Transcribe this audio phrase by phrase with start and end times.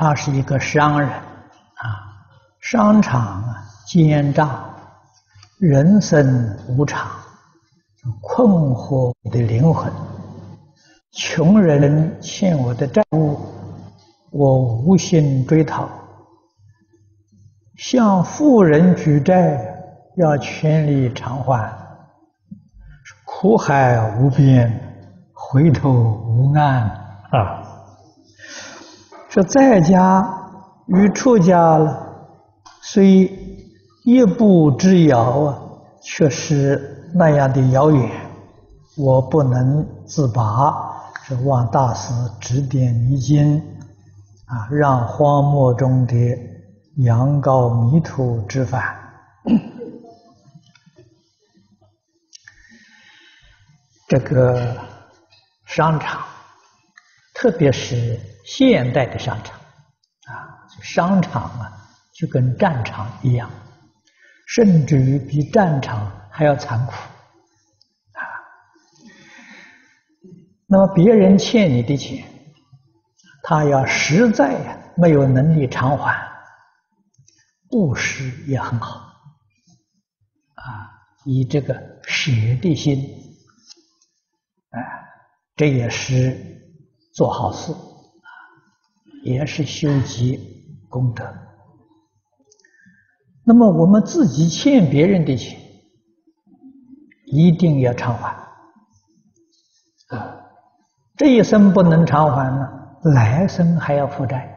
[0.00, 2.22] 他是一个商人啊，
[2.60, 3.42] 商场，
[3.84, 4.64] 奸诈，
[5.58, 7.10] 人生无常，
[8.20, 9.92] 困惑的灵魂。
[11.10, 13.40] 穷人欠我的债务，
[14.30, 15.88] 我无心追讨；
[17.76, 19.60] 向富人举债，
[20.16, 21.76] 要全力偿还。
[23.24, 24.80] 苦海无边，
[25.32, 26.88] 回头无岸
[27.32, 27.64] 啊！
[29.28, 30.26] 说在家
[30.86, 32.30] 与出家了，
[32.80, 33.30] 虽
[34.04, 35.58] 一步之遥啊，
[36.02, 38.10] 却是那样的遥远，
[38.96, 40.86] 我不能自拔。
[41.24, 42.10] 是望大师
[42.40, 43.62] 指点迷津，
[44.46, 46.14] 啊，让荒漠中的
[46.96, 48.96] 羊羔迷途知返。
[54.08, 54.74] 这个
[55.66, 56.22] 商场，
[57.40, 59.56] 特别是现代的商场，
[60.26, 63.48] 啊，商场啊，就跟战场一样，
[64.48, 68.22] 甚至于比战场还要残酷啊。
[70.66, 72.28] 那么别人欠你的钱，
[73.44, 76.28] 他要实在呀没有能力偿还，
[77.70, 79.12] 布施也很好，
[80.54, 80.90] 啊，
[81.24, 81.72] 以这个
[82.02, 82.98] 舍的心，
[84.70, 84.82] 啊，
[85.54, 86.57] 这也是
[87.18, 87.74] 做好事，
[89.24, 90.38] 也是修积
[90.88, 91.24] 功德。
[93.44, 95.58] 那么我们自己欠别人的钱，
[97.24, 98.30] 一定要偿还，
[100.16, 100.36] 啊。
[101.16, 102.68] 这一生不能偿还呢，
[103.16, 104.54] 来生还要负债。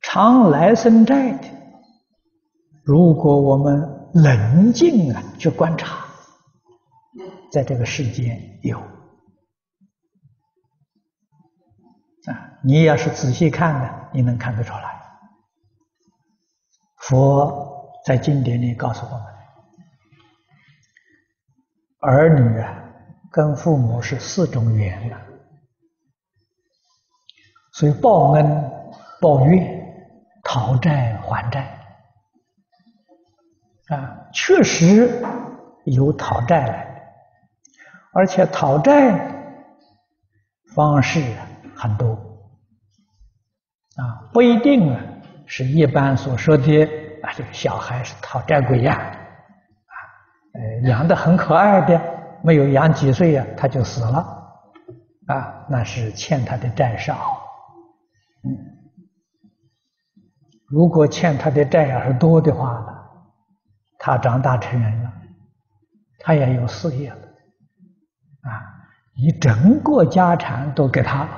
[0.00, 1.48] 偿来生债的，
[2.84, 6.05] 如果我们冷静啊去观察，
[7.56, 8.78] 在这个世间有
[12.26, 15.00] 啊，你要是仔细看呢，你能看得出来。
[16.98, 19.22] 佛在经典里告诉我们。
[22.00, 22.92] 儿女啊，
[23.30, 25.16] 跟父母是四种缘的，
[27.72, 28.70] 所以报恩、
[29.18, 30.12] 报怨、
[30.44, 31.62] 讨债还债
[33.88, 35.24] 啊，确实
[35.86, 36.95] 有讨债来，
[38.16, 39.14] 而且讨债
[40.74, 41.20] 方式
[41.74, 42.14] 很多
[43.96, 44.98] 啊，不一定啊
[45.44, 46.82] 是一般所说的
[47.22, 49.12] 啊，这个小孩是讨债鬼呀。
[50.54, 52.00] 呃，养的很可爱的，
[52.42, 54.16] 没有养几岁呀，他就死了，
[55.26, 57.42] 啊，那是欠他的债少。
[60.70, 62.86] 如果欠他的债要是多的话呢，
[63.98, 65.12] 他长大成人了，
[66.18, 67.25] 他也有事业了，
[69.18, 71.30] 你整个家产都给他了，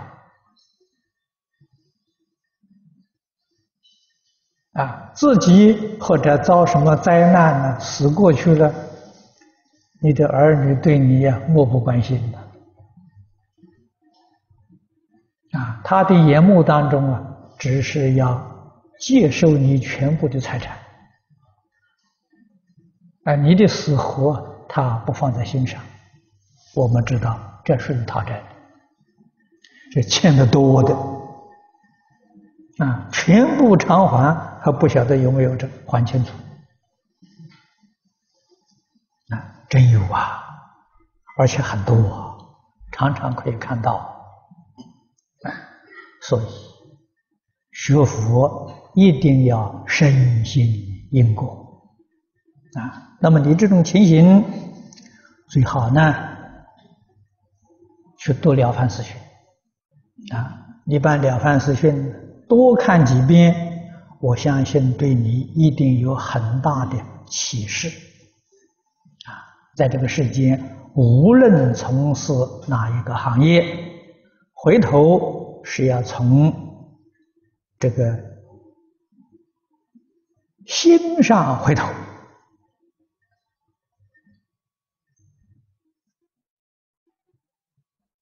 [4.82, 8.72] 啊，自己或者遭什么灾难呢，死过去了。
[10.00, 12.38] 你的儿女对你呀漠不关心的，
[15.58, 17.22] 啊，他的眼目当中啊，
[17.58, 18.40] 只是要
[19.00, 20.76] 接受你全部的财产，
[23.24, 25.80] 啊，你的死活他不放在心上。
[26.74, 28.42] 我们知道这是讨债，
[29.92, 30.96] 这欠的多的，
[32.78, 36.32] 啊，全部偿还还不晓得有没有这还清楚
[39.28, 39.66] 啊。
[39.68, 40.42] 真有啊，
[41.36, 42.38] 而且很多啊，
[42.90, 43.96] 常常可以看到。
[45.42, 45.52] 啊，
[46.22, 46.46] 所以
[47.72, 50.66] 学佛一定要深信
[51.10, 51.86] 因果
[52.72, 53.12] 啊。
[53.20, 54.42] 那么你这种情形
[55.50, 56.37] 最好呢，
[58.18, 59.16] 去读《了凡四训》
[60.36, 60.66] 啊。
[60.84, 61.94] 你把《了凡四训》
[62.48, 63.54] 多看几遍，
[64.20, 66.96] 我相信对你一定有很大的
[67.26, 67.88] 启示。
[69.26, 69.32] 啊
[69.76, 72.32] 在这个世间，无论从事
[72.66, 73.64] 哪一个行业，
[74.52, 76.52] 回头是要从
[77.78, 78.18] 这个
[80.66, 81.86] 心上回头。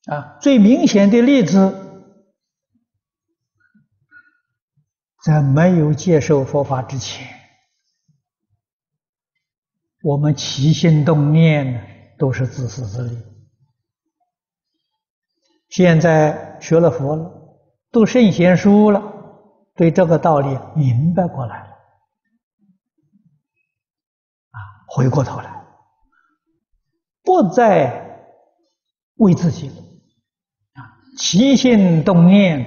[0.06, 2.12] 啊，最明显的例子，
[5.24, 7.26] 在没有接受佛法之前。
[10.02, 13.18] 我们起心动念都是自私自利，
[15.68, 17.58] 现在学了佛了，
[17.90, 19.02] 读圣贤书了，
[19.74, 21.70] 对这个道理明白过来了，
[24.50, 25.66] 啊，回过头来，
[27.24, 28.30] 不再
[29.16, 29.72] 为自己，
[31.16, 32.64] 起心动念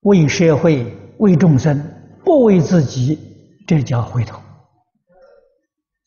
[0.00, 0.84] 为社会、
[1.18, 1.80] 为众生，
[2.24, 3.18] 不为自己，
[3.66, 4.38] 这叫回头。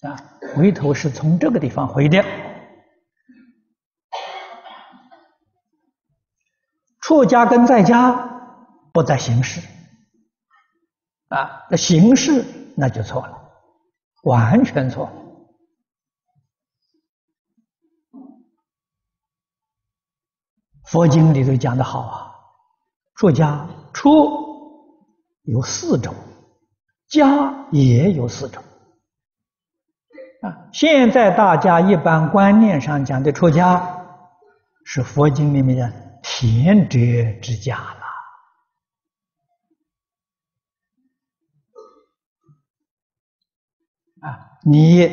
[0.02, 0.20] 啊，
[0.54, 2.24] 回头是从这个地方回的。
[7.02, 8.12] 出家跟在家
[8.92, 9.62] 不在形式，
[11.30, 12.44] 啊，那形式
[12.76, 13.38] 那就错了，
[14.24, 15.23] 完全错了。
[20.94, 22.36] 佛经里头讲的好啊，
[23.16, 24.30] 出家出
[25.42, 26.14] 有四种，
[27.08, 28.64] 家也有四种。
[30.44, 34.06] 啊，现在大家一般观念上讲的出家，
[34.86, 35.92] 是佛经里面的
[36.22, 38.04] 田宅之家了。
[44.30, 45.10] 啊，你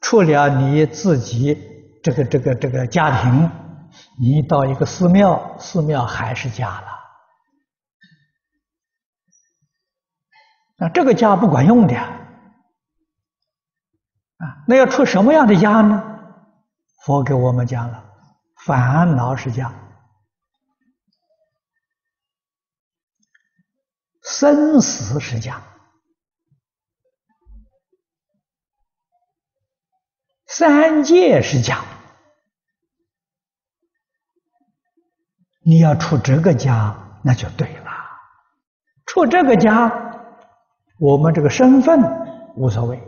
[0.00, 1.58] 除了你自己
[2.04, 3.50] 这个这个这个家庭。
[4.24, 6.86] 你到一个寺庙，寺庙还是家了。
[10.76, 12.14] 那这个家不管用的啊，
[14.68, 16.00] 那要出什么样的家呢？
[17.04, 18.14] 佛给我们讲了，
[18.64, 19.74] 烦恼是家，
[24.22, 25.60] 生死是家，
[30.46, 31.84] 三界是家。
[35.64, 37.92] 你要出这个家，那就对了。
[39.06, 39.92] 出这个家，
[40.98, 42.00] 我们这个身份
[42.56, 43.00] 无所谓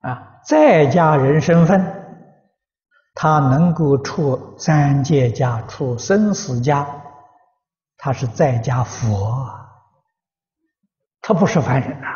[0.00, 1.84] 啊，在家人身份，
[3.14, 6.86] 他能够出三界家、出生死家，
[7.96, 9.48] 他是在家佛，
[11.20, 12.06] 他不是凡人呐。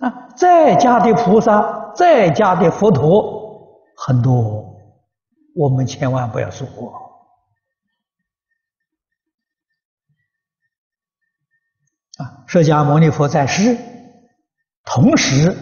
[0.00, 4.77] 啊，在家的菩萨，在家的佛陀很多。
[5.58, 6.86] 我们千万不要疏忽
[12.18, 12.44] 啊！
[12.46, 13.76] 释迦牟尼佛在世，
[14.84, 15.52] 同时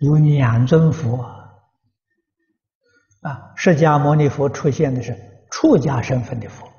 [0.00, 1.22] 有两尊佛
[3.22, 3.54] 啊。
[3.56, 5.16] 释迦牟尼佛出现的是
[5.50, 6.70] 出家身份的佛，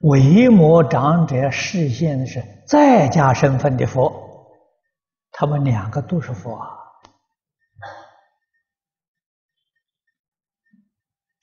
[0.00, 4.12] 维摩长者示现的是在家身份的佛，
[5.30, 6.81] 他们两个都是佛啊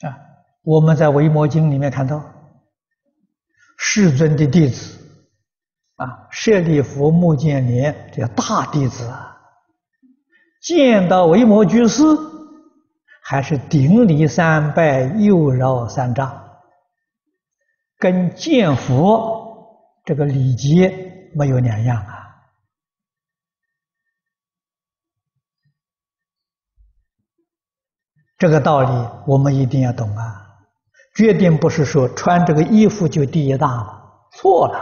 [0.08, 0.18] 啊。
[0.64, 2.24] 我们在《维摩经》里面看到，
[3.78, 5.00] 世尊的弟子
[5.96, 9.38] 啊，舍利弗、目犍连这大弟子啊，
[10.62, 12.04] 见到维摩居士，
[13.24, 16.44] 还是顶礼三拜，右绕三丈，
[17.98, 19.66] 跟见佛
[20.04, 22.19] 这个礼节没有两样啊。
[28.40, 30.48] 这个道理我们一定要懂啊！
[31.14, 34.80] 决定不是说穿这个衣服就第一大了，错了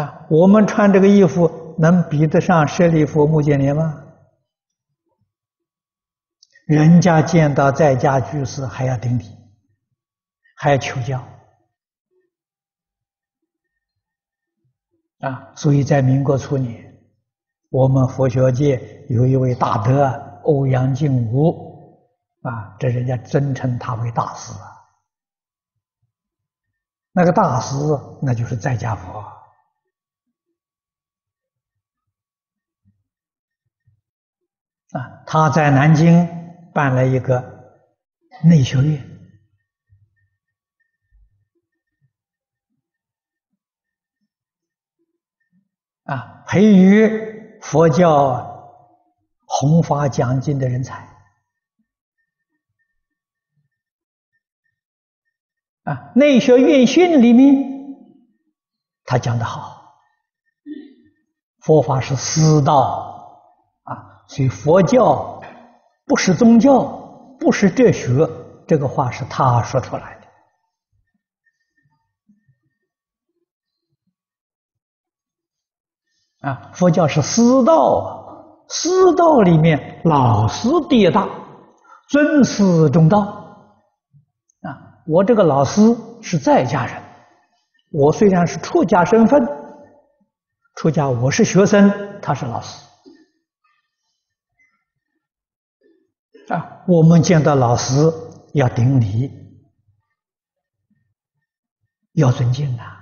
[0.00, 0.26] 啊！
[0.30, 4.04] 我们穿这个衣服能比得上舍利弗、目犍连吗？
[6.66, 9.24] 人家见到在家居士还要顶礼，
[10.54, 11.26] 还要求教
[15.18, 15.52] 啊！
[15.56, 16.89] 所以在民国初年。
[17.70, 20.04] 我们佛学界有一位大德
[20.42, 21.70] 欧阳靖无
[22.42, 24.66] 啊，这人家尊称他为大师啊。
[27.12, 27.76] 那个大师
[28.22, 29.20] 那就是在家佛
[34.90, 36.28] 啊，他在南京
[36.74, 37.78] 办了一个
[38.42, 39.06] 内学院
[46.02, 47.29] 啊，培育。
[47.60, 48.78] 佛教
[49.46, 51.08] 弘法讲经的人才
[55.84, 57.96] 啊，内学院训里面，
[59.04, 59.94] 他讲得好，
[61.60, 63.42] 佛法是师道
[63.84, 65.42] 啊，所以佛教
[66.06, 66.82] 不是宗教，
[67.40, 68.28] 不是哲学，
[68.66, 70.19] 这个话是他说出来的。
[76.40, 78.08] 啊，佛教是师道啊，
[78.68, 81.28] 师道里面老师第一大，
[82.08, 83.18] 尊师重道。
[84.62, 85.82] 啊，我这个老师
[86.22, 87.02] 是在家人，
[87.90, 89.46] 我虽然是出家身份，
[90.76, 92.86] 出家我是学生，他是老师。
[96.48, 98.10] 啊，我们见到老师
[98.54, 99.30] 要顶礼，
[102.14, 102.99] 要尊敬啊。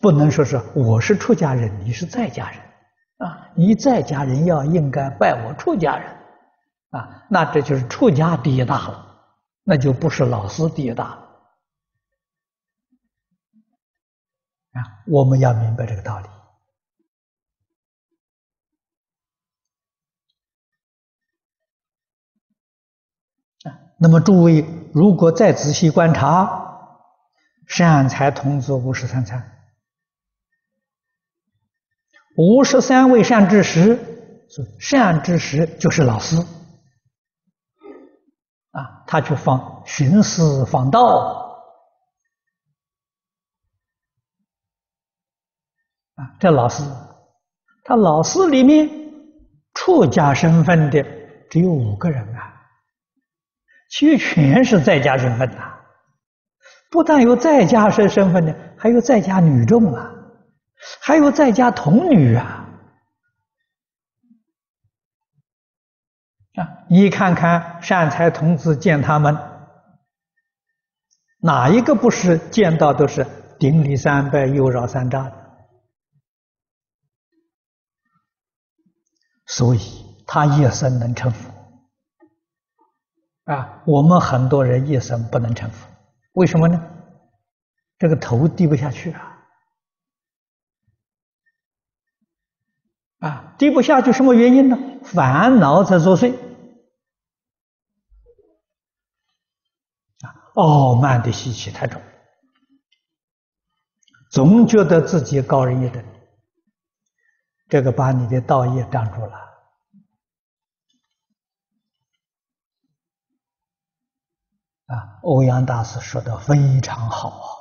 [0.00, 2.60] 不能说是我是出家人，你是在家人，
[3.16, 6.16] 啊，你在家人要应该拜我出家人，
[6.90, 9.24] 啊，那这就是出家第一大了，
[9.64, 11.16] 那就不是老师第一大了，
[14.74, 16.26] 啊，我们要明白这个道理。
[23.68, 24.64] 啊，那么诸位
[24.94, 26.94] 如果再仔细观察，
[27.66, 29.57] 善财童子五十三参，
[32.38, 33.98] 五十三位善知识，
[34.78, 36.36] 善知识就是老师，
[38.70, 41.02] 啊，他去访寻师访道，
[46.14, 46.84] 啊，这老师，
[47.82, 48.88] 他老师里面
[49.74, 51.04] 出家身份的
[51.50, 52.54] 只有五个人啊。
[53.90, 55.76] 其余全是在家身份呐，
[56.88, 60.08] 不但有在家身身份的，还有在家女众啊，
[61.00, 62.64] 还有在家童女啊。
[66.54, 69.36] 啊，你看看善财童子见他们，
[71.38, 73.26] 哪一个不是见到都是
[73.58, 75.32] 顶礼三拜、右绕三匝？
[79.46, 79.80] 所以
[80.26, 81.50] 他一生能成佛。
[83.44, 85.88] 啊，我们很多人一生不能成佛，
[86.32, 86.90] 为什么呢？
[87.98, 89.27] 这个头低不下去啊！
[93.18, 94.78] 啊，低不下去什么原因呢？
[95.02, 96.32] 烦恼在作祟，
[100.20, 102.00] 啊，傲慢的习气太重，
[104.30, 106.04] 总觉得自己高人一等，
[107.68, 109.36] 这个把你的道业挡住了。
[114.86, 117.57] 啊，欧阳大师说的非常好啊！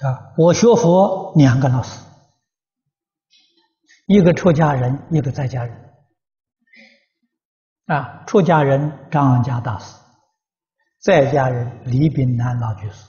[0.00, 2.04] 啊，我学佛两个老师，
[4.06, 5.94] 一个出家人，一个在家人。
[7.86, 9.94] 啊，出家人张家大师，
[11.00, 13.08] 在家人李炳南老居士。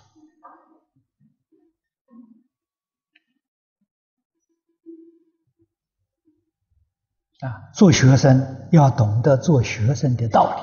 [7.40, 10.62] 啊，做学生要懂得做学生的道理，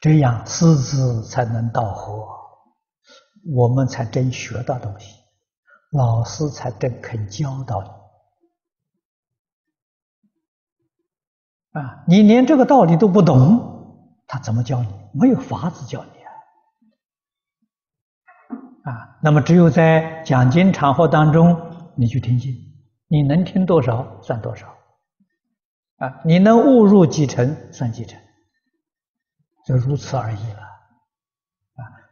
[0.00, 2.26] 这样师资才能到河，
[3.44, 5.14] 我们才真学到东西，
[5.92, 7.88] 老师才真肯教导你。
[11.80, 14.88] 啊，你连这个道理都不懂，他怎么教你？
[15.12, 16.10] 没有法子教你
[18.90, 18.92] 啊！
[18.92, 22.54] 啊，那么只有在讲经场合当中，你去听经，
[23.06, 24.66] 你能听多少算多少。
[25.98, 28.20] 啊，你能悟入几成算几成，
[29.66, 30.67] 就如此而已了。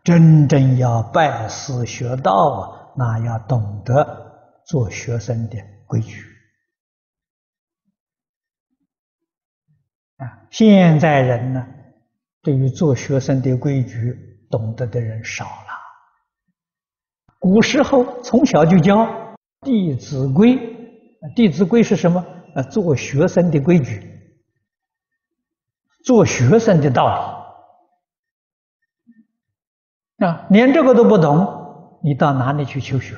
[0.07, 6.23] 真正要拜师学道啊，那要懂得做学生的规矩。
[10.19, 11.67] 啊，现在人呢，
[12.41, 14.17] 对于做学生的规矩
[14.49, 15.51] 懂得的人少了。
[17.41, 18.99] 古时候从小就教
[19.63, 20.57] 《弟子规》，
[21.35, 22.25] 《弟子规》是什么？
[22.55, 24.09] 啊，做学生的规矩，
[26.05, 27.36] 做学生的道理
[30.19, 33.17] 啊，连这个都不懂，你到哪里去求学？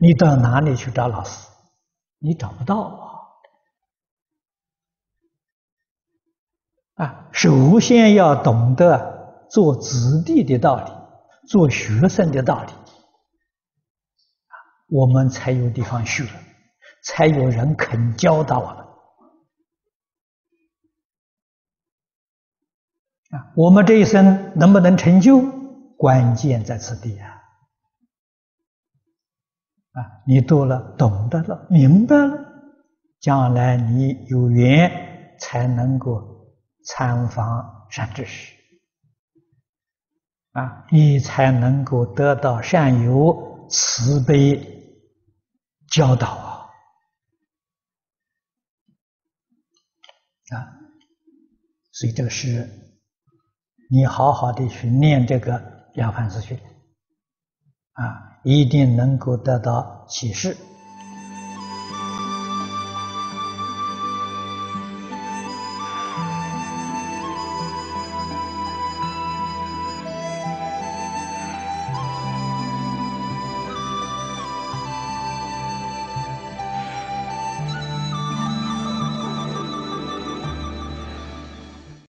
[0.00, 1.48] 你到哪里去找老师？
[2.18, 2.80] 你找不到
[6.96, 7.04] 啊！
[7.04, 10.90] 啊，首先要懂得做子弟的道理，
[11.48, 12.72] 做学生的道理，
[14.88, 16.24] 我们才有地方学。
[17.04, 18.76] 才有人肯教导我们
[23.30, 23.52] 啊！
[23.54, 25.40] 我们这一生能不能成就，
[25.98, 27.28] 关键在此地啊！
[29.90, 32.38] 啊，你多了，懂得了，明白了，
[33.18, 38.54] 将来你有缘才能够参访善知识
[40.52, 44.56] 啊，你才能够得到善友慈悲
[45.88, 46.70] 教导啊！
[50.54, 50.78] 啊，
[51.90, 52.68] 所以这个是，
[53.90, 55.58] 你好好的去念这个
[55.94, 56.56] 《了凡四训》，
[57.92, 60.56] 啊，一定能够得到启示。